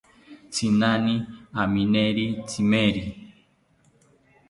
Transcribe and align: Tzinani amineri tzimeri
Tzinani 0.51 1.15
amineri 1.61 2.25
tzimeri 2.47 3.03